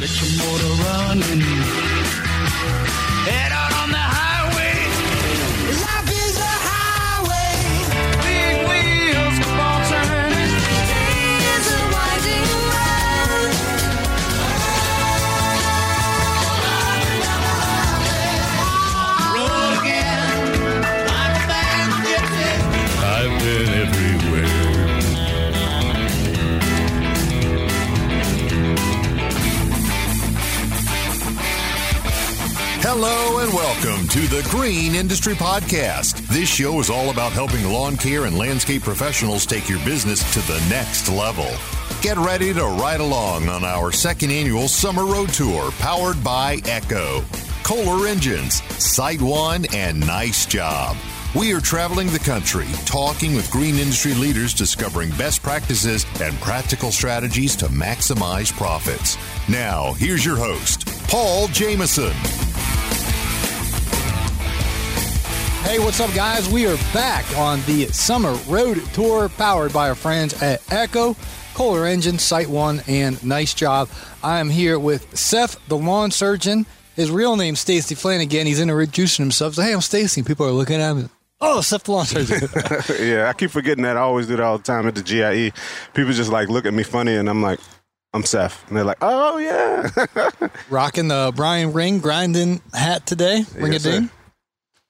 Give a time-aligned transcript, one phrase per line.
[0.00, 1.40] Get your motor running.
[3.26, 4.07] Head out on the
[34.30, 36.18] the Green Industry Podcast.
[36.28, 40.40] This show is all about helping lawn care and landscape professionals take your business to
[40.40, 41.48] the next level.
[42.02, 47.24] Get ready to ride along on our second annual summer road tour powered by Echo,
[47.62, 50.98] Kohler Engines, SiteOne, and Nice Job.
[51.34, 56.92] We are traveling the country, talking with green industry leaders, discovering best practices and practical
[56.92, 59.16] strategies to maximize profits.
[59.48, 62.47] Now, here's your host, Paul Jameson.
[65.68, 66.48] Hey, what's up, guys?
[66.48, 71.14] We are back on the summer road tour powered by our friends at Echo,
[71.52, 73.90] Kohler Engine, SiteOne, and Nice Job.
[74.24, 76.64] I am here with Seth, the lawn surgeon.
[76.96, 78.46] His real name's Stacy Flanagan.
[78.46, 79.56] He's introducing himself.
[79.56, 80.22] So, hey, I'm Stacy.
[80.22, 81.10] People are looking at him.
[81.38, 82.48] Oh, Seth, the lawn surgeon.
[83.06, 83.98] yeah, I keep forgetting that.
[83.98, 85.52] I always do that all the time at the GIE.
[85.92, 87.60] People just like look at me funny, and I'm like,
[88.14, 89.90] I'm Seth, and they're like, Oh yeah,
[90.70, 93.44] Rocking the Brian Ring grinding hat today.
[93.54, 94.10] Ring Yes, a ding.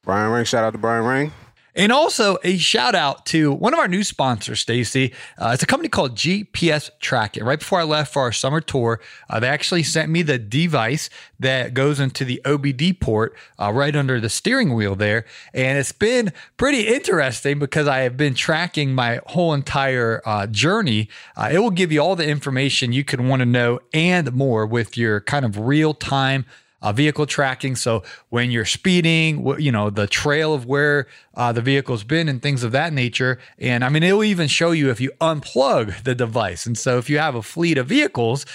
[0.08, 0.46] Brian Ring.
[0.46, 1.32] Shout out to Brian Ring.
[1.74, 5.12] And also a shout out to one of our new sponsors, Stacy.
[5.36, 7.44] Uh, it's a company called GPS Trackit.
[7.44, 11.10] Right before I left for our summer tour, uh, they actually sent me the device
[11.38, 15.26] that goes into the OBD port uh, right under the steering wheel there.
[15.52, 21.10] And it's been pretty interesting because I have been tracking my whole entire uh, journey.
[21.36, 24.64] Uh, it will give you all the information you could want to know and more
[24.64, 26.46] with your kind of real time
[26.80, 27.76] uh, vehicle tracking.
[27.76, 32.40] So when you're speeding, you know, the trail of where uh, the vehicle's been and
[32.40, 33.38] things of that nature.
[33.58, 36.66] And I mean, it will even show you if you unplug the device.
[36.66, 38.47] And so if you have a fleet of vehicles,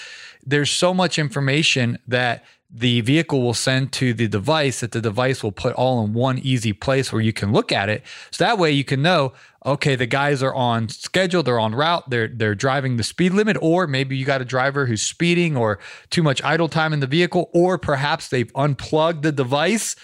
[0.46, 2.44] there's so much information that
[2.76, 6.40] the vehicle will send to the device that the device will put all in one
[6.40, 8.04] easy place where you can look at it.
[8.32, 12.10] So that way you can know, okay, the guys are on schedule, they're on route,
[12.10, 15.78] they're they're driving the speed limit, or maybe you got a driver who's speeding or
[16.10, 19.96] too much idle time in the vehicle, or perhaps they've unplugged the device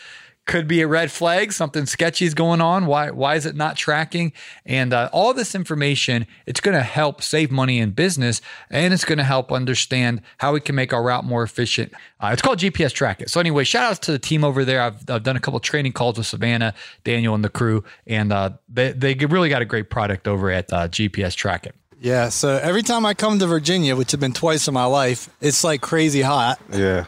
[0.50, 1.54] could be a red flag.
[1.54, 2.88] Something sketchy is going on.
[2.88, 3.12] Why?
[3.12, 4.34] Why is it not tracking?
[4.66, 9.06] And uh, all this information, it's going to help save money in business, and it's
[9.06, 11.94] going to help understand how we can make our route more efficient.
[12.20, 13.30] Uh, it's called GPS Trackit.
[13.30, 14.82] So anyway, shout outs to the team over there.
[14.82, 16.74] I've, I've done a couple training calls with Savannah,
[17.04, 20.74] Daniel, and the crew, and uh, they they really got a great product over at
[20.74, 21.74] uh, GPS Trackit.
[22.02, 25.30] Yeah, so every time I come to Virginia, which has been twice in my life,
[25.42, 26.60] it's like crazy hot.
[26.72, 27.06] Yeah,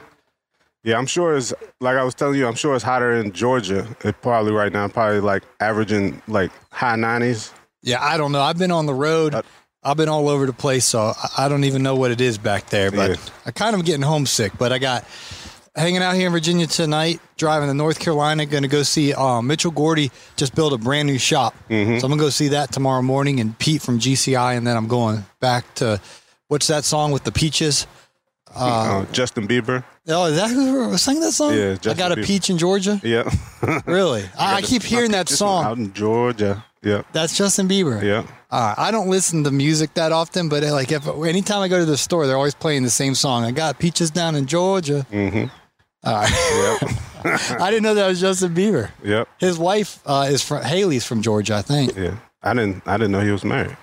[0.84, 0.97] yeah.
[0.97, 2.47] I'm sure it's like I was telling you.
[2.47, 3.88] I'm sure it's hotter in Georgia.
[4.03, 7.52] It probably right now, probably like averaging like high 90s.
[7.84, 8.42] Yeah, I don't know.
[8.42, 9.34] I've been on the road.
[9.34, 9.42] Uh,
[9.84, 12.69] I've been all over the place, so I- don't even know what it is back
[12.69, 12.92] there.
[12.92, 13.16] But Yeah.
[13.47, 14.53] I kind of getting homesick.
[14.59, 15.06] But I got
[15.75, 18.46] hanging out here in Virginia tonight, driving to North Carolina.
[18.46, 21.56] Going to go see uh, Mitchell Gordy just built a brand new shop.
[21.69, 21.98] Mm-hmm.
[21.98, 24.88] So I'm gonna go see that tomorrow morning, and Pete from GCI, and then I'm
[24.88, 26.00] going back to
[26.48, 27.88] what's that song with the peaches?
[28.56, 29.84] Uh, Justin Bieber.
[30.07, 31.53] Oh, is that who sang that song?
[31.53, 32.25] Yeah, I got a Bieber.
[32.25, 33.00] peach in Georgia.
[33.03, 33.29] Yeah.
[33.85, 34.23] Really?
[34.39, 35.63] I, I keep hearing that song.
[35.66, 36.66] out in Georgia.
[36.81, 37.03] Yeah.
[37.13, 38.01] That's Justin Bieber.
[38.01, 38.25] Yeah.
[38.50, 38.75] All right.
[38.75, 41.85] I don't listen to music that often, but uh, like if anytime I go to
[41.85, 43.44] the store, they're always playing the same song.
[43.44, 45.06] I got peaches down in Georgia.
[45.12, 45.45] Mm-hmm.
[46.03, 46.79] All right.
[46.81, 46.91] Yep.
[47.62, 48.89] I didn't know that was Justin Bieber.
[49.03, 49.28] yep.
[49.38, 51.95] His wife uh, is from Hailey's from Georgia, I think.
[51.95, 52.18] Yeah.
[52.41, 52.81] I didn't.
[52.88, 53.78] I didn't know he was married.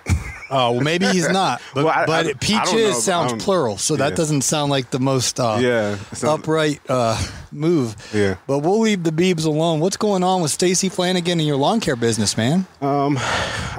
[0.51, 1.61] Oh, well, maybe he's not.
[1.73, 4.99] But, Well, I- but I- peaches know, sounds plural, so that doesn't sound like the
[4.99, 5.95] most uh, yeah.
[6.13, 7.21] sounds- upright uh,
[7.51, 7.95] move.
[8.13, 8.35] Yeah.
[8.47, 9.79] But we'll leave the Beebs alone.
[9.79, 12.65] What's going on with Stacy Flanagan and your lawn care business, man?
[12.81, 13.17] Um,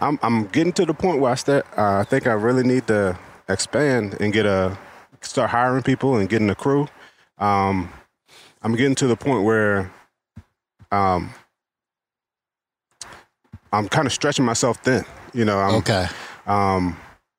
[0.01, 1.67] I'm I'm getting to the point where I start.
[1.77, 4.79] Uh, I think I really need to expand and get a
[5.23, 6.87] start hiring people and getting a crew.
[7.39, 7.93] Um,
[8.63, 9.91] I'm getting to the point where
[10.93, 11.33] um,
[13.73, 15.05] I'm kind of stretching myself thin.
[15.33, 16.07] You know, I'm, Okay.
[16.47, 16.97] Um,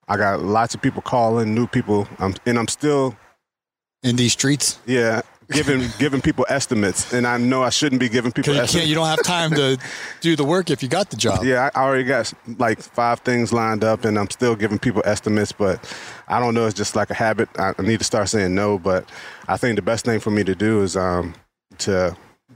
[0.08, 3.16] I got lots of people calling, new people, um, and I'm still
[4.04, 4.80] In these streets?
[4.86, 5.22] yeah
[5.52, 8.74] giving giving people estimates, and I know I shouldn't be giving people you estimates.
[8.74, 9.78] can't, you don't have time to
[10.22, 11.44] do the work if you got the job.
[11.44, 15.52] Yeah, I already got like five things lined up, and I'm still giving people estimates,
[15.52, 15.80] but
[16.28, 16.66] I don't know.
[16.66, 17.50] It's just like a habit.
[17.58, 19.10] I I need to start saying no, but
[19.48, 21.36] I think the best thing for me to do is um,
[21.80, 22.16] to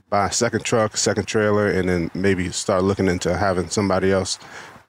[0.10, 4.40] buy a second truck, second trailer, and then maybe start looking into having somebody else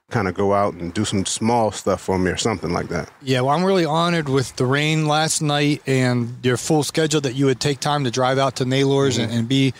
[0.09, 3.09] kind of go out and do some small stuff for me or something like that.
[3.21, 7.35] Yeah, well, I'm really honored with the rain last night and your full schedule that
[7.35, 9.73] you would take time to drive out to Naylor's and, and be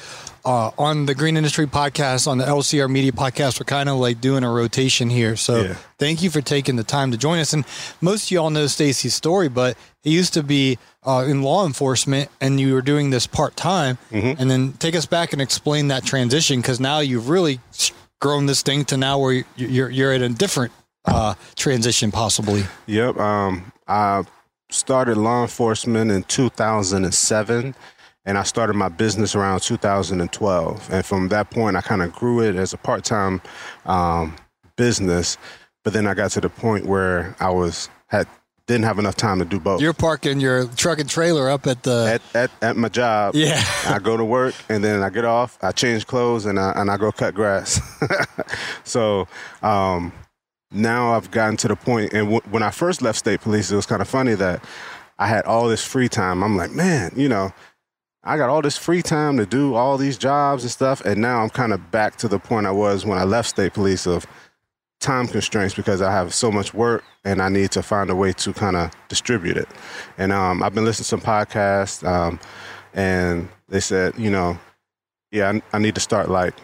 [0.44, 3.57] uh, on the Green Industry podcast, on the LCR Media podcast.
[3.59, 5.38] We're kind of like doing a rotation here.
[5.38, 5.75] So Yeah.
[5.97, 7.53] thank you for taking the time to join us.
[7.53, 7.63] And
[8.01, 12.30] most of y'all know Stacy's story, but he used to be uh, in law enforcement
[12.41, 13.97] and you were doing this part time.
[14.12, 17.62] And then take us back and explain that transition because now you've really
[18.19, 20.72] grown this thing to now where you- you're, you're at a different
[21.06, 22.66] uh, transition possibly.
[22.88, 23.18] Yep.
[23.18, 24.24] Um, I
[24.69, 27.74] started law enforcement in 2007,
[28.25, 30.90] and I started my business around 2012.
[30.92, 33.42] And from that point, I kind of grew it as a part time
[33.86, 34.36] um,
[34.75, 35.38] business.
[35.86, 38.28] But then I got to the point where I was had
[38.68, 39.81] didn't have enough time to do both.
[39.81, 42.19] You're parking your truck and trailer up at the.
[42.36, 43.34] at, at, at my job.
[43.34, 43.64] Yeah.
[43.86, 46.92] I go to work and then I get off, I change clothes and I, and
[46.92, 47.80] I go cut grass.
[48.84, 49.28] so
[49.64, 50.12] um,
[50.72, 53.75] now I've gotten to the point, and w- when I first left state police, it
[53.75, 54.64] was kind of funny that
[55.18, 56.44] I had all this free time.
[56.44, 57.54] I'm like, man, you know,
[58.24, 61.42] I got all this free time to do all these jobs and stuff, and now
[61.42, 64.28] I'm kind of back to the point I was when I left state police of
[64.99, 68.33] time constraints because I have so much work and I need to find a way
[68.33, 69.67] to kind of distribute it.
[70.17, 72.39] And um, I've been listening to some podcasts, um,
[72.94, 74.57] and they said, you know,
[75.31, 76.55] yeah, I, I need to start like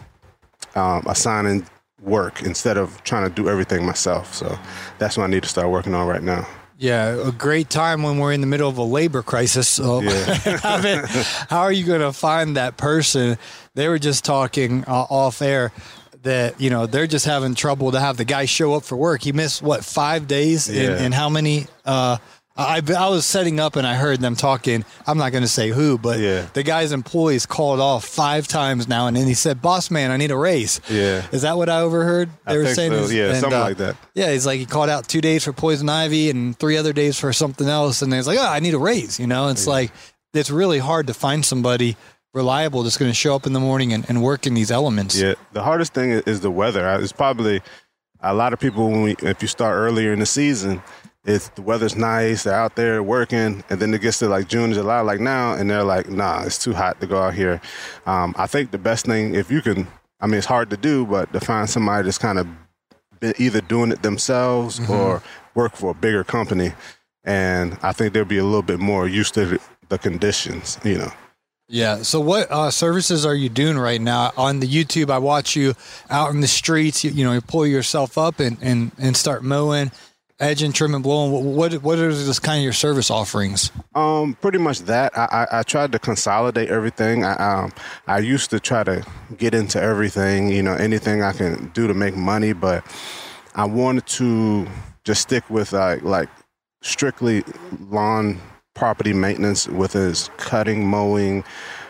[0.75, 1.65] um, assigning
[2.01, 4.33] work instead of trying to do everything myself.
[4.33, 4.57] So
[4.97, 6.47] that's what I need to start working on right now.
[6.77, 9.67] Yeah, a great time when we're in the middle of a labor crisis.
[9.69, 10.59] So, Yeah.
[10.63, 11.01] I mean,
[11.49, 13.37] how are you going to find that person?
[13.75, 15.71] They were just talking uh, off air
[16.23, 19.21] that you know they're just having trouble to have the guy show up for work.
[19.21, 21.03] He missed what five days in, Yeah.
[21.05, 21.67] in how many?
[21.85, 22.17] Uh,
[22.55, 24.85] I I was setting up and I heard them talking.
[25.07, 26.45] I'm not going to say who, but Yeah.
[26.53, 30.17] the guy's employees called off five times now, and then he said, "Boss man, I
[30.17, 31.23] need a raise." Yeah.
[31.31, 32.29] is that what I overheard?
[32.45, 32.89] I think so.
[32.89, 33.11] this?
[33.11, 33.95] Yeah, And, something uh, like that.
[34.13, 37.17] yeah, he's like he called out two days for poison ivy and three other days
[37.19, 39.91] for something else, and he's like, "Oh, I need a raise." You know, it's like
[40.35, 41.97] it's really hard to find somebody
[42.33, 45.19] reliable that's going to show up in the morning and, and work in these elements.
[45.19, 46.87] Yeah, the hardest thing is, the weather.
[46.99, 47.61] It's probably
[48.21, 50.81] a lot of people when we, if you start earlier in the season,
[51.25, 54.73] it's the weather's nice, they're out there working, and then it gets to like June,
[54.73, 57.61] July, like now, and they're like, nah, it's too hot to go out here.
[58.05, 59.87] Um, I think the best thing, if you can,
[60.19, 62.47] I mean, it's hard to do, but to find somebody that's kind of
[63.37, 65.23] either doing it themselves or
[65.55, 66.73] work for a bigger company,
[67.23, 71.11] and I think they'll be a little bit more used to the conditions, you know.
[71.67, 72.03] Yeah.
[72.03, 75.09] So, what uh, services are you doing right now on the YouTube?
[75.09, 75.73] I watch you
[76.09, 77.03] out in the streets.
[77.03, 79.91] You, you know, you pull yourself up and, and, and start mowing,
[80.39, 81.31] edging, trimming, blowing.
[81.31, 83.71] What what, what are just kind of your service offerings?
[83.95, 85.17] Um, pretty much that.
[85.17, 87.23] I, I, I tried to consolidate everything.
[87.23, 87.71] I um
[88.07, 89.05] I used to try to
[89.37, 92.85] get into everything, you know, anything I can do to make money, but
[93.55, 94.67] I wanted to
[95.05, 96.29] just stick with like like
[96.81, 97.43] strictly
[97.89, 98.39] lawn
[98.73, 101.43] property maintenance with his cutting, mowing,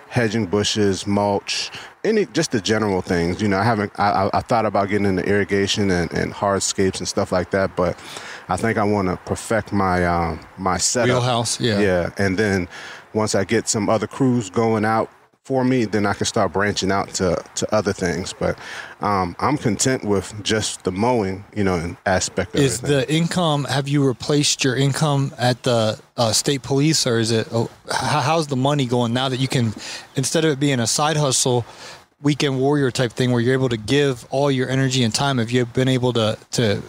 [0.09, 1.71] hedging bushes, mulch,
[2.03, 3.41] any just the general things.
[3.41, 3.91] You know, I haven't.
[3.99, 7.75] I, I, I thought about getting into irrigation and, and hardscapes and stuff like that,
[7.75, 7.97] but
[8.49, 11.15] I think I want to perfect my um, my setup.
[11.15, 11.79] Wheelhouse, yeah.
[11.79, 12.09] yeah.
[12.17, 12.67] And then
[13.13, 15.09] once I get some other crews going out
[15.45, 18.33] for me, then I can start branching out to to other things.
[18.33, 18.57] But
[19.01, 22.97] um, I'm content with just the mowing, you know, aspect of Is everything.
[22.97, 23.63] the income?
[23.65, 27.47] Have you replaced your income at the uh, state police, or is it?
[27.51, 29.73] Oh, how's the money going now that you can,
[30.15, 31.65] instead of it being a side hustle,
[32.21, 35.39] weekend warrior type thing, where you're able to give all your energy and time?
[35.39, 36.81] Have you been able to to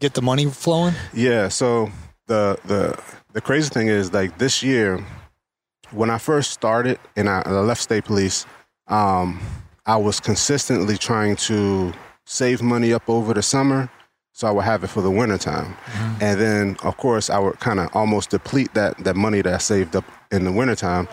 [0.00, 0.94] get the money flowing?
[1.14, 1.48] Yeah.
[1.48, 1.90] So
[2.26, 5.02] the the the crazy thing is like this year,
[5.92, 8.46] when I first started and I, I left state police,
[8.88, 9.40] um,
[9.86, 11.92] I was consistently trying to
[12.26, 13.90] save money up over the summer.
[14.32, 15.76] So I would have it for the wintertime.
[16.20, 19.58] And then of course I would kind of almost deplete that that money that I
[19.58, 21.08] saved up in the wintertime.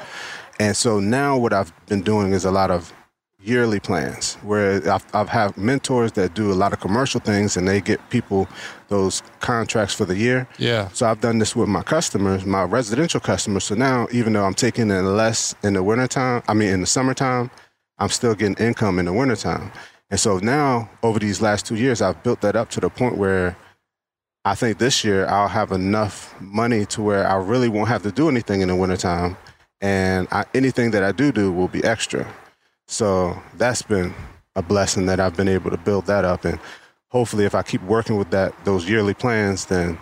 [0.59, 2.93] And so now what I've been doing is a lot of
[3.39, 7.67] yearly plans where I've, I've have mentors that do a lot of commercial things and
[7.67, 8.47] they get people
[8.87, 10.47] those contracts for the year.
[10.57, 10.89] Yeah.
[10.89, 13.63] So I've done this with my customers, my residential customers.
[13.65, 16.87] So now even though I'm taking in less in the wintertime, I mean in the
[16.87, 17.51] summertime,
[17.99, 19.71] I'm still getting income in the wintertime.
[20.09, 23.17] And so now over these last two years, I've built that up to the point
[23.17, 23.55] where
[24.45, 28.11] I think this year I'll have enough money to where I really won't have to
[28.11, 29.37] do anything in the wintertime.
[29.79, 32.25] And I, anything that I do do will be extra.
[32.87, 34.13] So that's been
[34.55, 36.45] a blessing that I've been able to build that up.
[36.45, 36.59] And
[37.09, 39.97] hopefully, if I keep working with that, those yearly plans, then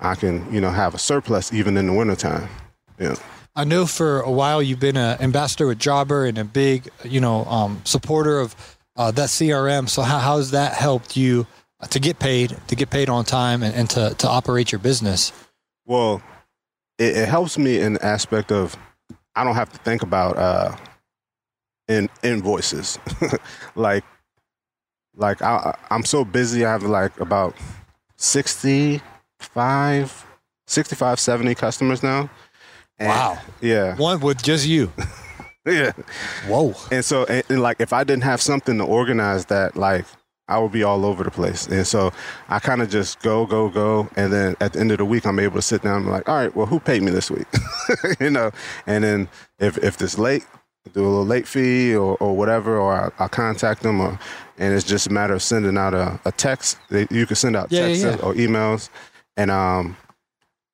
[0.00, 2.48] I can, you know, have a surplus even in the wintertime.
[2.98, 3.16] Yeah.
[3.56, 7.20] I know for a while you've been an ambassador with Jobber and a big, you
[7.20, 8.54] know, um, supporter of
[8.96, 9.88] uh, that CRM.
[9.88, 11.46] So how how's that helped you
[11.88, 15.32] to get paid, to get paid on time, and, and to to operate your business?
[15.84, 16.22] Well,
[16.98, 18.76] it, it helps me in the aspect of
[19.34, 20.76] I don't have to think about uh,
[21.90, 22.98] in invoices.
[23.74, 24.04] like,
[25.16, 26.64] like I, I'm so busy.
[26.64, 27.54] I have like about
[28.16, 30.26] 65,
[30.66, 32.30] 65, 70 customers now.
[32.98, 33.38] And- Wow.
[33.60, 33.96] Yeah.
[33.96, 34.90] One with just you.
[35.66, 35.92] Yeah.
[36.48, 36.72] Whoa.
[36.90, 40.06] And so, and, and, like, if I didn't have something to organize that, like,
[40.48, 41.66] I would be all over the place.
[41.66, 42.12] And so
[42.48, 44.08] I kind of just go, go, go.
[44.16, 46.10] And then at the end of the week, I'm able to sit down and be
[46.12, 47.46] like, all right, well, who paid me this week?
[48.20, 48.50] you know?
[48.86, 49.28] And then
[49.58, 50.46] if, if it's late,
[50.88, 54.00] do a little late fee or, or whatever, or I, I'll contact them.
[54.00, 54.18] Or,
[54.58, 56.78] and it's just a matter of sending out a, a text.
[56.90, 58.26] You can send out Yeah, yeah, texts yeah.
[58.26, 58.88] or emails.
[59.36, 59.96] And, um,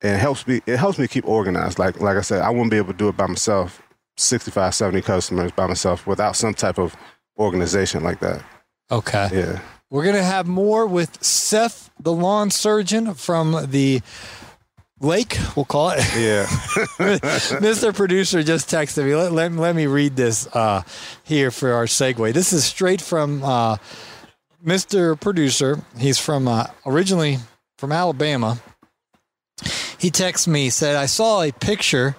[0.03, 1.79] and it helps me, it helps me keep organized.
[1.79, 3.83] Like, like I said, I wouldn't be able to do it by myself
[4.17, 6.97] 65, 70 customers by myself without some type of
[7.39, 8.43] organization like that.
[8.91, 9.29] Okay.
[9.33, 9.61] Yeah.
[9.91, 14.03] We're going to have more with Seth, the lawn surgeon from the
[15.01, 15.99] lake, we'll call it.
[16.17, 16.47] Yeah.
[17.61, 17.95] Mr.
[17.95, 19.15] Producer just texted me.
[19.15, 20.83] Let, let, let me read this uh,
[21.25, 22.33] here for our segue.
[22.33, 23.77] This is straight from uh,
[24.65, 25.21] Mr.
[25.21, 25.83] Producer.
[25.99, 27.39] He's from uh, originally
[27.79, 28.59] from Alabama.
[29.99, 32.17] He texted me, said, I saw a picture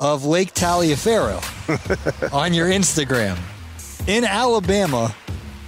[0.00, 1.40] of Lake Taliaferro
[2.32, 3.38] on your Instagram.
[4.08, 5.14] In Alabama,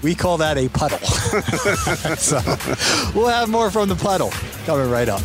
[0.03, 0.99] we call that a puddle.
[2.17, 2.41] so
[3.15, 4.31] we'll have more from the puddle
[4.67, 5.23] coming right up.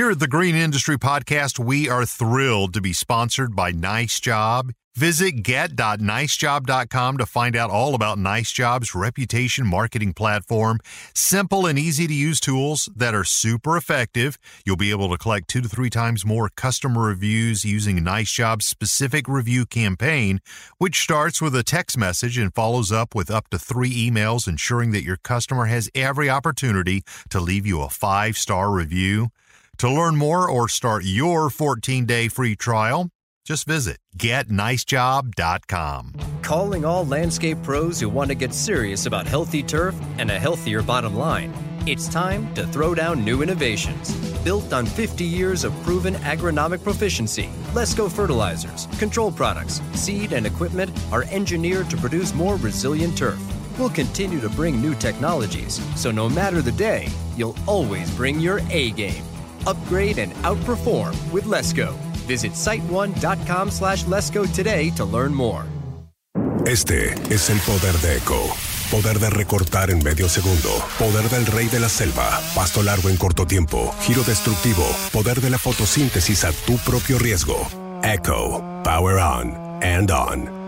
[0.00, 4.72] Here at the Green Industry Podcast, we are thrilled to be sponsored by Nice Job.
[4.96, 10.78] Visit get.nicejob.com to find out all about Nice Job's reputation marketing platform.
[11.14, 14.38] Simple and easy to use tools that are super effective.
[14.64, 18.64] You'll be able to collect two to three times more customer reviews using Nice Job's
[18.64, 20.40] specific review campaign,
[20.78, 24.92] which starts with a text message and follows up with up to three emails, ensuring
[24.92, 29.28] that your customer has every opportunity to leave you a five star review.
[29.80, 33.08] To learn more or start your 14 day free trial,
[33.46, 36.12] just visit getnicejob.com.
[36.42, 40.82] Calling all landscape pros who want to get serious about healthy turf and a healthier
[40.82, 41.50] bottom line.
[41.86, 44.14] It's time to throw down new innovations.
[44.44, 50.90] Built on 50 years of proven agronomic proficiency, Lesco fertilizers, control products, seed, and equipment
[51.10, 53.40] are engineered to produce more resilient turf.
[53.78, 58.60] We'll continue to bring new technologies, so no matter the day, you'll always bring your
[58.68, 59.24] A game.
[59.66, 61.94] Upgrade and outperform with Lesco.
[62.26, 65.64] Visit site1.com slash Lesco today to learn more.
[66.66, 68.40] Este es el poder de Echo.
[68.90, 70.68] Poder de recortar en medio segundo.
[70.98, 72.40] Poder del rey de la selva.
[72.54, 73.94] Pasto largo en corto tiempo.
[74.02, 74.84] Giro destructivo.
[75.12, 77.56] Poder de la fotosíntesis a tu propio riesgo.
[78.02, 78.62] Echo.
[78.82, 80.59] Power on and on.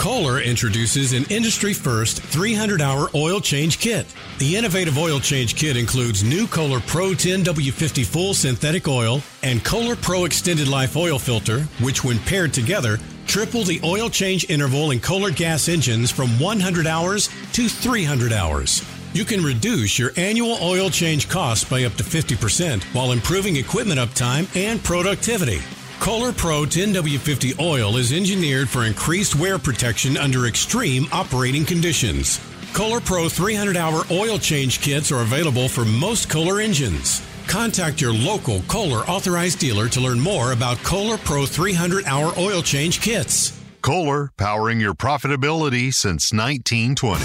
[0.00, 4.06] Kohler introduces an industry first 300 hour oil change kit.
[4.38, 9.62] The innovative oil change kit includes new Kohler Pro 10 W50 full synthetic oil and
[9.62, 14.90] Kohler Pro extended life oil filter, which, when paired together, triple the oil change interval
[14.90, 18.82] in Kohler gas engines from 100 hours to 300 hours.
[19.12, 24.00] You can reduce your annual oil change costs by up to 50% while improving equipment
[24.00, 25.60] uptime and productivity.
[26.00, 32.40] Kohler Pro 10W50 oil is engineered for increased wear protection under extreme operating conditions.
[32.72, 37.20] Kohler Pro 300 hour oil change kits are available for most Kohler engines.
[37.46, 42.62] Contact your local Kohler authorized dealer to learn more about Kohler Pro 300 hour oil
[42.62, 43.52] change kits.
[43.82, 47.20] Kohler, powering your profitability since 1920.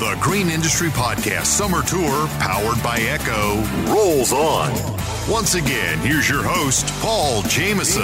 [0.00, 3.56] The Green Industry Podcast Summer Tour, powered by Echo,
[3.90, 5.17] rolls on.
[5.28, 8.02] Once again, here's your host, Paul Jameson.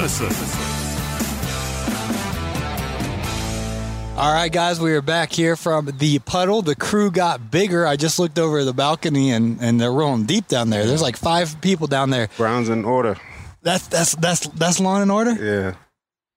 [4.16, 6.62] All right, guys, we are back here from the puddle.
[6.62, 7.86] The crew got bigger.
[7.86, 10.86] I just looked over the balcony and, and they're rolling deep down there.
[10.86, 12.28] There's like five people down there.
[12.36, 13.16] Brown's in order.
[13.62, 15.30] That's that's that's that's Law and Order.
[15.32, 15.74] Yeah.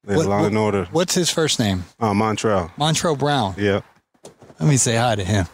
[0.05, 0.87] There's What- law what- and order.
[0.91, 1.83] What's his first name?
[1.99, 2.71] Uh, Montreal.
[2.79, 3.53] Montrell Brown.
[3.57, 3.81] Yeah.
[4.59, 5.45] Let me say hi to him.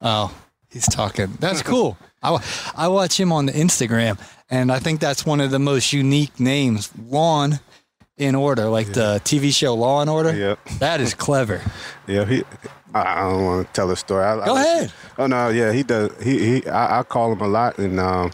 [0.00, 0.32] Oh,
[0.70, 1.36] he's talking.
[1.40, 1.98] That's cool.
[2.22, 2.38] I,
[2.76, 4.18] I watch him on the Instagram,
[4.50, 6.90] and I think that's one of the most unique names.
[7.08, 7.60] Lawn
[8.16, 10.34] in Order, like the TV show Law and Order.
[10.36, 10.58] Yep.
[10.78, 11.60] That is clever.
[12.08, 12.24] Yeah.
[12.24, 12.44] He.
[12.94, 14.24] I I don't want to tell the story.
[14.24, 14.92] I, Go I, ahead.
[15.18, 15.48] Oh no.
[15.48, 15.72] Yeah.
[15.72, 16.10] He does.
[16.22, 16.60] He.
[16.60, 16.66] He.
[16.68, 18.30] I, I call him a lot, and um,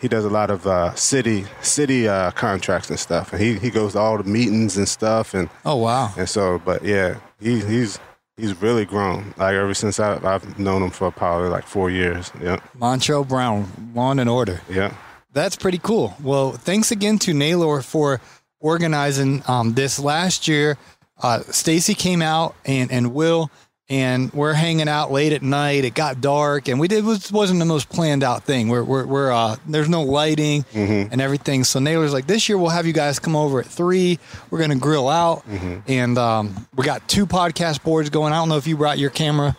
[0.00, 3.32] he does a lot of uh, city city uh, contracts and stuff.
[3.32, 6.12] And he he goes to all the meetings and stuff, and Oh wow.
[6.18, 6.58] and so.
[6.64, 7.98] But yeah, he he's.
[8.36, 9.32] He's really grown.
[9.36, 12.32] Like ever since I, I've known him for probably like four years.
[12.42, 14.60] Yeah, Montrell Brown, Lawn and Order.
[14.68, 14.94] yeah.
[15.32, 16.14] That's pretty cool.
[16.22, 18.20] Well, thanks again to Naylor for
[18.60, 20.76] organizing um, this last year.
[21.22, 23.50] uh, Stacy came out and and Will
[23.90, 25.84] and we're hanging out late at night.
[25.84, 28.68] It got dark, and we did was wasn't the most planned out thing.
[28.68, 31.64] We're we're, we're uh, there's no lighting and everything.
[31.64, 34.18] So Naylor's like, this year we'll have you guys come over at three.
[34.50, 35.44] We're gonna grill out,
[35.86, 38.32] and um, we got two podcast boards going.
[38.32, 39.56] I don't know if you brought your camera.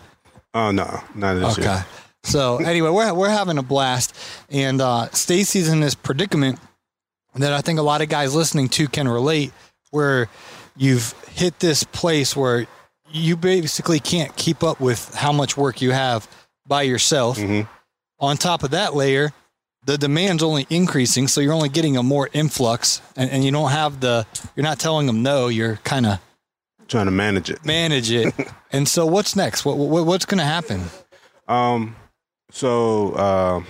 [0.53, 1.63] Oh no, not this Okay.
[1.74, 1.86] year.
[2.24, 4.15] So anyway, we're we're having a blast,
[4.50, 6.60] and uh, Stacy's in this predicament
[7.36, 9.51] that I think a lot of guys listening to can relate,
[9.91, 10.29] where
[10.75, 12.65] you've hit this place where
[13.15, 16.27] you basically can't keep up with how much work you have
[16.67, 17.39] by yourself.
[18.19, 19.31] On top of that layer,
[19.86, 23.72] the demand's only increasing, so you're only getting a more influx, and, and you don't
[23.72, 25.48] have the you're not telling them no.
[25.48, 26.19] You're kind of
[26.88, 27.63] Trying to manage it.
[27.65, 28.34] manage it.
[28.72, 29.63] and so, what's next?
[29.65, 30.84] What, what what's going to happen?
[31.48, 31.95] Um,
[32.51, 33.63] so uh,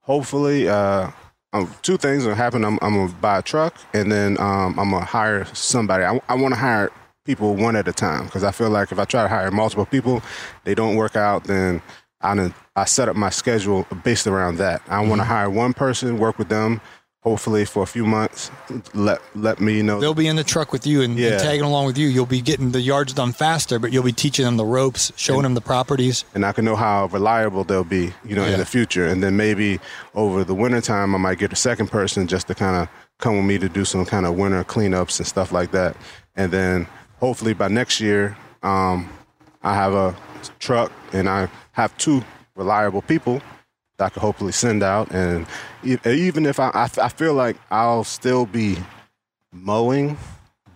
[0.00, 1.10] hopefully, uh,
[1.52, 2.64] um, two things will happen.
[2.64, 6.04] I'm, I'm gonna buy a truck, and then um, I'm gonna hire somebody.
[6.04, 6.90] I, I want to hire
[7.24, 9.86] people one at a time because I feel like if I try to hire multiple
[9.86, 10.22] people,
[10.64, 11.44] they don't work out.
[11.44, 11.82] Then
[12.20, 14.82] I I set up my schedule based around that.
[14.88, 15.32] I want to mm-hmm.
[15.32, 16.80] hire one person, work with them.
[17.22, 18.50] Hopefully for a few months,
[18.94, 20.00] let let me know.
[20.00, 22.08] They'll be in the truck with you and, and tagging along with you.
[22.08, 25.42] You'll be getting the yards done faster, but you'll be teaching them the ropes, showing
[25.42, 26.24] them the properties.
[26.34, 28.54] and I can know how reliable they'll be, you know, Yeah.
[28.54, 29.06] in the future.
[29.06, 29.78] And then maybe
[30.16, 32.88] over the wintertime, I might get a second person just to kind of
[33.20, 35.96] come with me to do some kind of winter cleanups and stuff like that.
[36.34, 36.88] And then
[37.22, 39.08] hopefully by next year, um,
[39.62, 40.12] I have a
[40.58, 42.20] truck and I have two
[42.56, 43.40] reliable people
[43.96, 45.08] that I could hopefully send out.
[45.12, 45.46] And
[45.84, 48.76] even if I, I, I feel like I'll still be
[49.52, 50.18] mowing,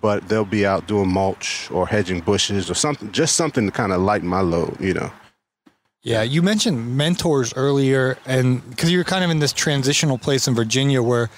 [0.00, 3.93] but they'll be out doing mulch or hedging bushes or something, just something to kind
[3.93, 5.11] of lighten my load, you know.
[6.07, 10.55] Yeah, you mentioned mentors earlier, and because you're kind of in this transitional place in
[10.55, 11.31] Virginia where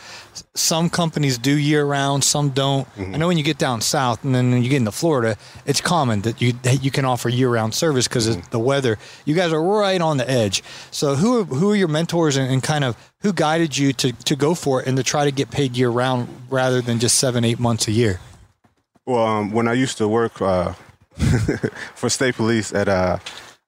[0.55, 2.87] some companies do year round, some don't.
[2.99, 6.21] I know when you get down south and then you get into Florida, it's common
[6.21, 8.99] that you that you can offer year round service because of the weather.
[9.25, 10.63] You guys are right on the edge.
[10.91, 14.13] So who are, who are your mentors and, and kind of who guided you to
[14.13, 17.17] to go for it and to try to get paid year round rather than just
[17.17, 18.21] seven eight months a year?
[19.07, 20.75] Well, um, when I used to work uh,
[21.95, 23.17] for state police at uh,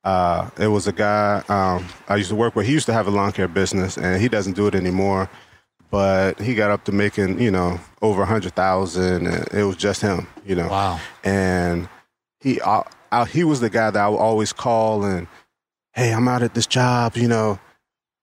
[0.04, 2.66] uh, it was a guy um, I used to work with.
[2.66, 5.28] He used to have a lawn care business, and he doesn't do it anymore.
[5.90, 9.76] But he got up to making, you know, over a hundred thousand, and it was
[9.76, 10.68] just him, you know.
[10.68, 11.00] Wow.
[11.24, 11.88] And
[12.40, 15.26] he, I, I, he was the guy that I would always call and,
[15.92, 17.58] hey, I'm out at this job, you know.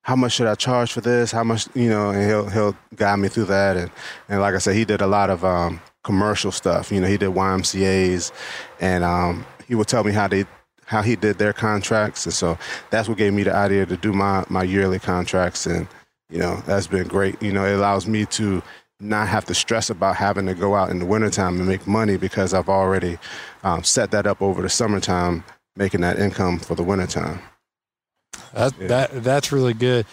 [0.01, 1.33] How much should I charge for this?
[1.33, 2.11] How much, you know?
[2.11, 3.75] And he'll he'll guide me through that.
[3.75, 3.91] And
[4.29, 6.93] and like I said, he did a lot of um, commercial stuff.
[6.93, 8.31] You know, he did YMCA's,
[8.79, 10.45] and um, he would tell me how they
[10.87, 12.25] how he did their contracts.
[12.25, 12.57] And so
[12.89, 15.65] that's what gave me the idea to do my my yearly contracts.
[15.67, 15.87] And
[16.29, 17.41] you know, that's been great.
[17.41, 18.63] You know, it allows me to
[18.99, 22.17] not have to stress about having to go out in the wintertime and make money
[22.17, 23.19] because I've already
[23.63, 25.43] um, set that up over the summertime,
[25.75, 27.39] making that income for the wintertime.
[28.53, 30.05] That, that that's really good.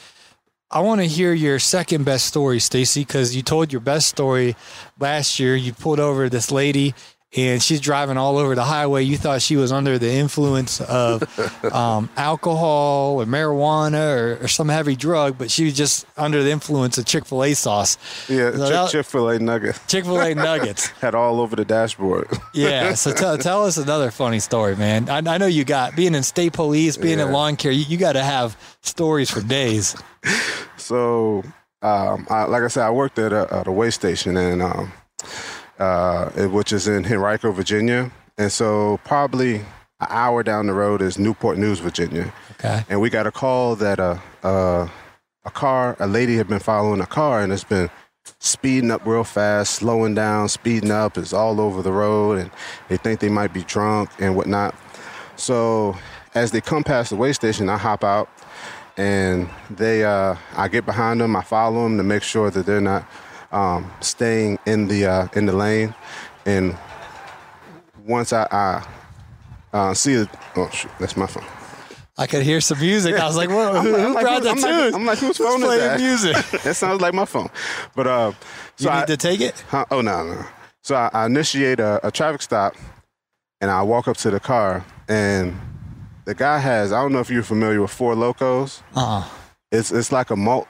[0.70, 4.56] I want to hear your second best story, Stacy, because you told your best story
[4.98, 5.54] last year.
[5.54, 6.94] You pulled over this lady,
[7.37, 9.03] and she's driving all over the highway.
[9.03, 11.23] You thought she was under the influence of
[11.73, 16.51] um, alcohol or marijuana or, or some heavy drug, but she was just under the
[16.51, 17.97] influence of Chick Fil A sauce.
[18.29, 20.88] Yeah, So Chick Fil A nuggets Chick Fil A nuggets.
[21.01, 22.29] had all over the dashboard.
[22.53, 22.94] Yeah.
[22.94, 25.09] So tell, tell us another funny story, man.
[25.09, 27.73] I, I know you got being in state police, being in lawn care.
[27.73, 29.97] You, you got to have stories for days.
[30.77, 31.42] So,
[31.83, 34.92] um, I, like I said, I worked at a, at a way station, and um,
[35.78, 41.18] uh, which is in Henrico, Virginia, and so probably an hour down the road is
[41.18, 42.32] Newport News, Virginia.
[42.52, 42.84] Okay.
[42.88, 44.90] And we got a call that a a,
[45.44, 47.90] a car, a lady had been following a car, and it's been
[48.38, 51.18] speeding up real fast, slowing down, speeding up.
[51.18, 52.50] It's all over the road, and
[52.88, 54.74] they think they might be drunk and whatnot.
[55.37, 55.96] So
[56.34, 58.28] as they come past the way station, I hop out
[58.96, 62.80] and they uh, I get behind them, I follow them to make sure that they're
[62.80, 63.08] not
[63.54, 65.94] um, staying in the uh, in the lane.
[66.44, 66.76] And
[68.04, 68.86] once I, I
[69.72, 71.44] uh, see it, oh shoot, that's my phone.
[72.16, 73.14] I could hear some music.
[73.16, 75.46] I was like, "Whoa, who, who like, brought that I'm like- I'm like, whose Who's
[75.46, 75.98] phone is that?
[75.98, 76.36] music?
[76.62, 77.48] that sounds like my phone.
[77.96, 78.32] But uh,
[78.76, 79.64] so you I, need to take it.
[79.68, 79.84] Huh?
[79.90, 80.44] Oh no, no.
[80.82, 82.76] So I, I initiate a, a traffic stop,
[83.60, 85.58] and I walk up to the car, and
[86.24, 86.92] the guy has.
[86.92, 88.82] I don't know if you're familiar with Four Locos.
[88.94, 89.26] Uh-uh.
[89.72, 90.68] It's it's like a malt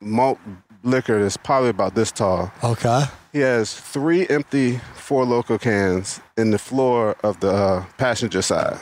[0.00, 0.38] malt
[0.86, 2.50] liquor that's probably about this tall.
[2.64, 3.04] Okay.
[3.32, 8.78] He has three empty Four Loco cans in the floor of the uh, passenger side,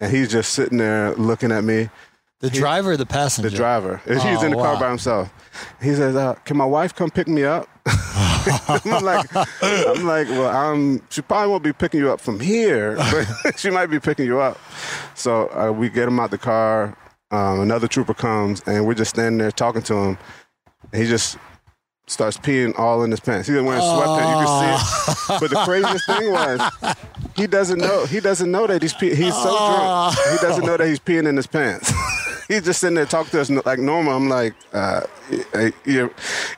[0.00, 1.88] and he's just sitting there looking at me.
[2.40, 3.50] The driver or the passenger?
[3.50, 4.00] The driver.
[4.08, 5.30] He's Oh, in the car by himself.
[5.82, 9.28] He says, uh, "Can my wife come pick me up?" I'm like,
[9.62, 13.68] I'm like, well, um, she probably won't be picking you up from here, but she
[13.70, 14.58] might be picking you up.
[15.14, 16.96] So uh, we get him out the car.
[17.30, 20.18] Um, another trooper comes, and we're just standing there talking to him.
[20.94, 21.36] He just
[22.06, 23.46] starts peeing all in his pants.
[23.46, 24.40] He's wearing sweatpants.
[24.40, 25.40] You can see it.
[25.40, 26.96] But the craziest thing was,
[27.36, 28.04] he doesn't know.
[28.06, 30.16] He doesn't know that he's pee- he's so drunk.
[30.32, 31.92] He doesn't know that he's peeing in his pants.
[32.48, 34.16] he's just sitting there talking to us like normal.
[34.16, 35.02] I'm like, uh,
[35.54, 36.08] eh, yeah.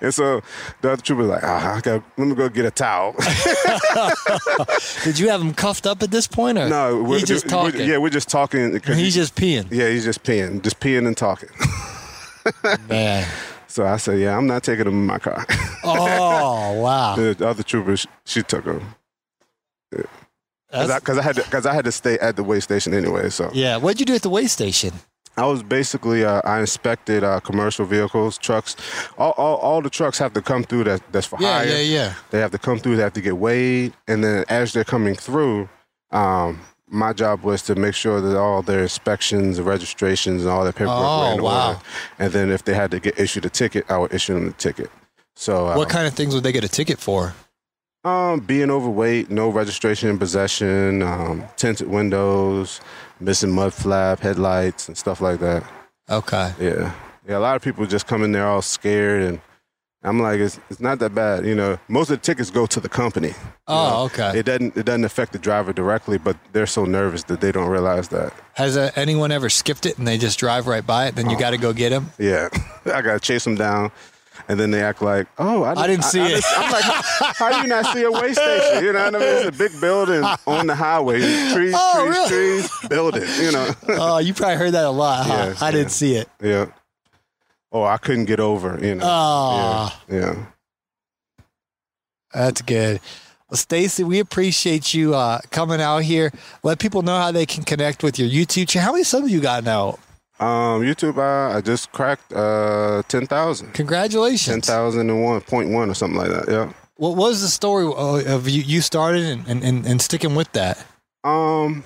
[0.01, 0.41] And so
[0.81, 3.15] the other trooper's like, ah, I got, let me go get a towel.
[5.05, 7.87] Did you have him cuffed up at this point, or no, we're just we're- talking?
[7.87, 8.73] yeah, we're just talking.
[8.81, 9.71] he's he- just peeing.
[9.71, 11.51] yeah, he's just peeing, just peeing and talking.
[12.89, 13.29] Man.
[13.73, 15.45] So I said, yeah, I'm not taking them in my car.
[15.85, 17.17] Oh wow.
[17.17, 18.95] the other trooper, she, she took him.
[20.71, 23.31] Because I, I had to, cause I had to stay at the way station anyway.
[23.31, 23.77] So yeah.
[23.79, 24.93] What'd you do at the way station?
[25.37, 28.77] I was basically uh, I inspected uh, commercial vehicles, trucks.
[29.19, 31.67] All, all, all the trucks have to come through that that's for Yeah, hire.
[31.67, 32.15] yeah, yeah.
[32.31, 32.97] They have to come through.
[32.97, 35.69] They have to get weighed, and then as they're coming through,
[36.11, 36.61] um,
[36.93, 40.73] my job was to make sure that all their inspections, and registrations, and all their
[40.73, 41.69] paperwork Oh, were in wow.
[41.69, 41.81] order.
[42.19, 44.53] And then if they had to get issued a ticket, I would issue them the
[44.53, 44.91] ticket.
[45.35, 47.35] So What kind of things would they get a ticket for?
[48.05, 52.81] um, being overweight, no registration in possession, um, tinted windows,
[53.21, 55.63] missing mud flap, headlights, and stuff like that.
[56.11, 56.53] Okay.
[56.61, 56.93] Yeah,
[57.29, 57.39] yeah.
[57.39, 59.41] A lot of people just come in there all scared, and
[60.05, 61.47] I'm like, it's it's not that bad.
[61.47, 63.35] You know, most of the tickets go to the company.
[63.69, 64.39] Oh, okay.
[64.39, 67.69] It doesn't it doesn't affect the driver directly, but they're so nervous that they don't
[67.69, 68.33] realize that.
[68.55, 71.15] Has uh, anyone ever skipped it and they just drive right by it?
[71.15, 72.11] Then you got to go get them.
[72.19, 72.49] Yeah,
[72.87, 73.93] I gotta chase them down.
[74.49, 76.43] And then they act like, oh, I, I didn't see it.
[76.57, 78.83] I'm like, how, how do you not see a way station?
[78.85, 79.29] You know what I mean?
[79.47, 81.21] It's a big building on the highway.
[81.53, 82.29] Trees, Oh, trees, really?
[82.63, 83.71] trees, building, you know.
[83.89, 85.27] oh, you probably heard that a lot.
[85.27, 85.33] Huh?
[85.33, 86.29] Yeah, I didn't see it.
[86.43, 86.67] Yeah.
[87.73, 89.05] Oh, I couldn't get over, you know.
[89.07, 90.17] Oh, Yeah.
[90.21, 90.45] yeah.
[92.33, 93.01] that's good.
[93.49, 96.33] Well, Stacy, we appreciate you uh, coming out here.
[96.63, 98.87] Let people know how they can connect with your YouTube channel.
[98.87, 99.99] How many subs you got now?
[100.41, 103.73] Um, YouTube, I, I just cracked uh, 10,000.
[103.75, 104.67] Congratulations.
[104.67, 106.49] 10,001.1 or something like that.
[106.51, 106.73] Yeah.
[106.97, 108.63] What was the story uh, of you?
[108.63, 110.85] You started and, and, and, and sticking with that.
[111.25, 111.85] Um,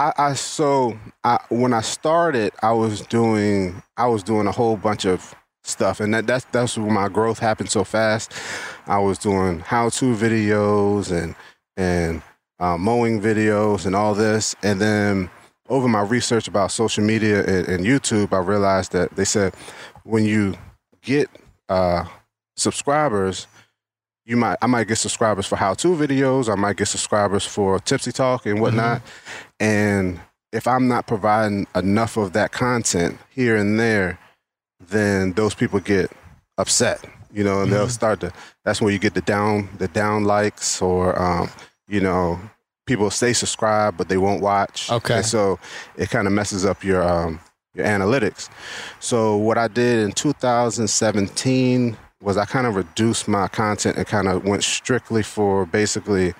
[0.00, 4.78] I, I so I when I started, I was doing I was doing a whole
[4.78, 8.32] bunch of stuff, and that that's that's when my growth happened so fast.
[8.86, 11.34] I was doing how-to videos and
[11.76, 12.22] and
[12.58, 15.28] uh, mowing videos and all this, and then
[15.68, 19.54] over my research about social media and, and YouTube, I realized that they said
[20.04, 20.54] when you
[21.02, 21.28] get
[21.68, 22.06] uh,
[22.56, 23.46] subscribers,
[24.30, 27.80] you might I might get subscribers for how to videos, I might get subscribers for
[27.80, 29.02] tipsy talk and whatnot.
[29.58, 30.20] And
[30.52, 34.20] if I'm not providing enough of that content here and there,
[34.88, 36.12] then those people get
[36.58, 38.32] upset, you know, and they'll start to
[38.64, 41.50] that's when you get the down the down likes or um,
[41.88, 42.40] you know,
[42.86, 44.92] people stay subscribed but they won't watch.
[44.92, 45.16] Okay.
[45.16, 45.58] And so
[45.96, 47.40] it kind of messes up your um
[47.74, 48.48] your analytics.
[49.00, 54.28] So what I did in 2017 was I kind of reduced my content and kind
[54.28, 56.34] of went strictly for basically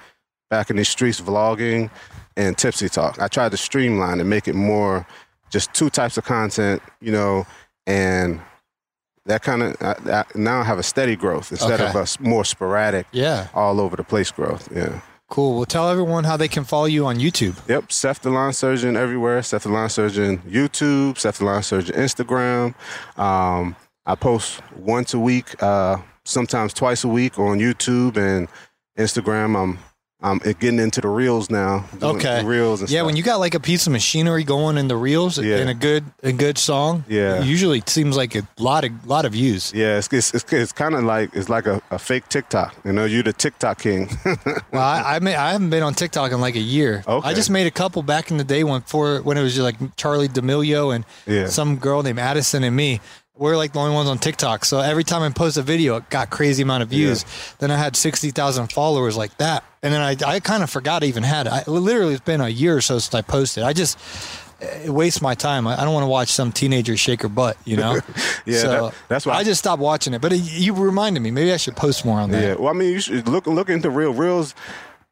[0.51, 1.91] back in these streets vlogging
[2.37, 3.21] and tipsy talk.
[3.21, 5.07] I tried to streamline and make it more
[5.51, 7.47] just two types of content, you know,
[7.87, 8.41] and
[9.27, 11.87] that kind of I, I, now I have a steady growth instead Okay.
[11.87, 13.49] of a more sporadic, Yeah.
[13.55, 14.69] all over the place growth.
[14.75, 15.01] Yeah.
[15.29, 15.57] Cool.
[15.57, 17.55] Well, tell everyone how they can follow you on YouTube.
[17.69, 19.41] Yep, Seth the Lawn Surgeon everywhere.
[19.43, 22.75] Seth the Lawn Surgeon YouTube, Seth the Lawn Surgeon Instagram.
[23.17, 28.49] Um, I post once a week, uh, sometimes twice a week on YouTube and
[28.99, 29.57] Instagram.
[29.61, 29.79] I'm
[30.23, 31.87] I'm getting into the reels now.
[32.03, 32.45] Okay.
[32.45, 33.07] reels and Yeah, stuff.
[33.07, 35.57] when you got like a piece of machinery going in the reels Yeah.
[35.63, 37.43] in a good a good song, Yeah.
[37.43, 39.73] usually seems like a lot of lot of views.
[39.75, 42.77] yeah, it's it's, it's, it's kind of like it's like a, a fake TikTok.
[42.85, 44.11] You know, you're the TikTok king.
[44.73, 47.03] Well, I I, may, I haven't been on TikTok in like a year.
[47.09, 47.27] Okay.
[47.29, 49.65] I just made a couple back in the day when for when it was just
[49.65, 51.47] like Charlie D'Amelio and Yeah.
[51.49, 53.01] some girl named Addison and me.
[53.41, 54.67] We're like the only ones on TikTok.
[54.67, 57.25] So every time I post a video, it got crazy amount of views.
[57.59, 61.03] Then I had sixty thousand followers like that, and then I I kind of forgot
[61.03, 61.53] I even had it.
[61.55, 63.63] I, literally, it's been a year or so since I posted.
[63.65, 63.99] I just
[64.61, 65.67] it wastes my time.
[65.67, 67.99] I, I don't want to watch some teenager shake her butt, you know.
[68.45, 70.21] Yeah, so that- that's why I I- just stopped watching it.
[70.21, 71.31] But it, you reminded me.
[71.31, 72.43] Maybe I should post more on that.
[72.43, 74.55] Yeah, well, I mean, you should look look into real reels.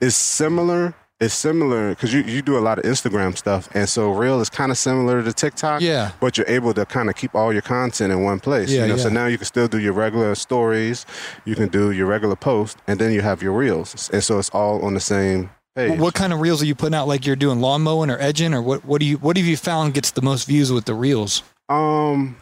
[0.00, 0.94] Is similar.
[1.20, 4.48] It's similar because you, you do a lot of Instagram stuff, and so Reel is
[4.48, 5.80] kind of similar to TikTok.
[5.80, 6.12] Yeah.
[6.20, 8.70] but you're able to kind of keep all your content in one place.
[8.70, 8.96] Yeah, you know?
[8.98, 11.06] So now you can still do your regular stories,
[11.44, 14.50] you can do your regular post, and then you have your reels, and so it's
[14.50, 15.98] all on the same page.
[15.98, 17.08] What kind of reels are you putting out?
[17.08, 18.84] Like you're doing lawn mowing or edging, or what?
[18.84, 21.42] What do you What have you found gets the most views with the reels?
[21.68, 22.36] Um.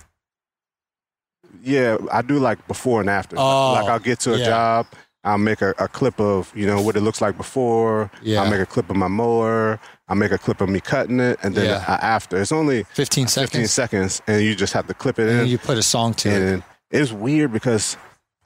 [1.62, 3.36] Yeah, I do like before and after.
[3.38, 4.44] Oh, like I'll get to a yeah.
[4.44, 4.86] job,
[5.26, 8.10] I'll make a, a clip of you know what it looks like before.
[8.22, 8.42] Yeah.
[8.42, 9.78] I'll make a clip of my mower.
[10.08, 11.98] I'll make a clip of me cutting it, and then Yeah.
[12.00, 13.50] after it's only 15 seconds.
[13.50, 15.46] 15 seconds, and you just have to clip it And in.
[15.48, 16.40] you put a song to it.
[16.42, 17.96] and it's weird because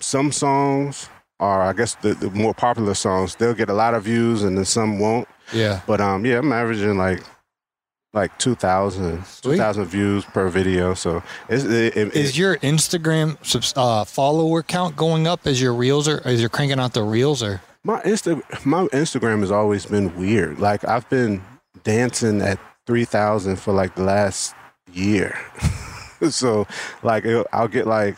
[0.00, 3.34] some songs are, I guess, the, the more popular songs.
[3.36, 5.28] They'll get a lot of views, and then some won't.
[5.52, 5.80] Yeah.
[5.86, 7.22] But um, yeah, I'm averaging like
[8.12, 10.94] like 2,000 2,000 views per video.
[10.94, 13.36] So it's, it, it, Is your Instagram
[13.76, 17.42] uh, follower count going up as your reels are as you're cranking out the reels
[17.42, 20.58] or my Insta my Instagram has always been weird.
[20.58, 21.42] Like I've been
[21.84, 24.54] dancing at 3,000 for like the last
[24.92, 25.38] year.
[26.30, 26.66] so
[27.02, 28.16] like it'll- I'll get like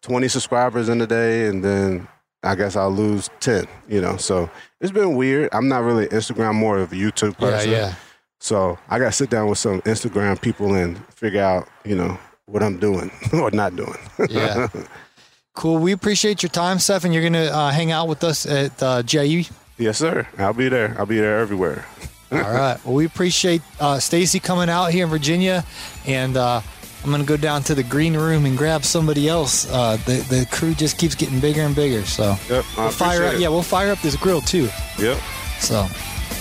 [0.00, 2.08] 20 subscribers in a day, and then
[2.42, 3.66] I guess I'll lose 10.
[3.88, 5.48] You know, so it's been weird.
[5.52, 7.70] I'm not really Instagram, more of a YouTube person.
[7.70, 7.94] yeah yeah
[8.42, 12.18] So I got to sit down with some Instagram people and figure out, you know,
[12.46, 13.94] what I'm doing or not doing.
[14.28, 14.66] yeah
[15.54, 18.82] cool we appreciate your time Steph and you're gonna uh, hang out with us at
[18.82, 19.44] uh, JU
[19.78, 20.26] yes, sir.
[20.38, 20.94] I'll be there.
[20.98, 21.84] I'll be there everywhere.
[22.32, 25.64] all right well we appreciate uh, Stacy coming out here in Virginia
[26.04, 26.60] and uh,
[27.04, 30.46] I'm gonna go down to the green room and grab somebody else uh, the the
[30.50, 32.64] crew just keeps getting bigger and bigger so Yep.
[32.76, 33.40] We'll fire up it.
[33.40, 35.16] yeah we'll fire up this grill too Yep.
[35.60, 35.84] so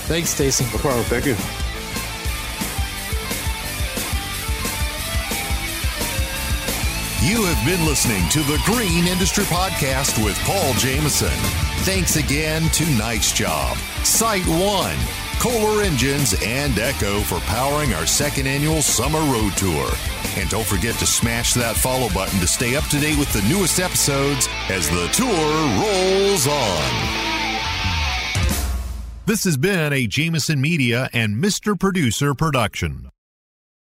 [0.10, 1.04] thanks Stacy No problem.
[1.06, 1.36] Thank you.
[7.24, 11.30] You have been listening to the Green Industry Podcast with Paul Jameson.
[11.86, 14.98] Thanks again to Nice Job, SiteOne,
[15.40, 19.92] Kohler Engines, and Echo for powering our second annual summer road tour.
[20.36, 23.48] And don't forget to smash that follow button to stay up to date with the
[23.48, 27.52] newest episodes as the tour rolls on.
[29.28, 31.80] This has been a Jameson Media and Mr.
[31.80, 33.11] Producer production.